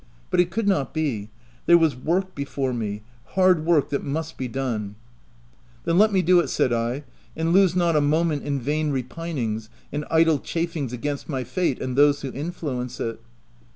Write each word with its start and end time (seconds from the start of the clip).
But 0.31 0.39
it 0.39 0.49
could 0.49 0.67
not 0.67 0.95
be: 0.95 1.29
there 1.67 1.77
was 1.77 1.95
work 1.95 2.33
before 2.33 2.73
me— 2.73 3.03
hard 3.35 3.63
work, 3.63 3.89
that 3.91 4.03
must 4.03 4.35
be 4.35 4.47
done. 4.47 4.95
OF 5.85 5.85
WILDFELL 5.85 5.93
HALL. 5.93 5.93
53 5.93 5.93
"Then 5.93 5.99
let 5.99 6.11
me 6.11 6.21
do 6.23 6.39
it," 6.39 6.47
said 6.47 6.73
I," 6.73 7.03
and 7.39 7.53
lose 7.53 7.75
not 7.75 7.95
a 7.95 8.01
moment 8.01 8.41
in 8.41 8.59
vain 8.59 8.89
repinings, 8.89 9.69
and 9.93 10.05
idle 10.09 10.39
chafings 10.39 10.91
against 10.91 11.29
my 11.29 11.43
fate, 11.43 11.79
and 11.79 11.95
those 11.95 12.21
who 12.21 12.31
influence 12.31 12.99
it." 12.99 13.19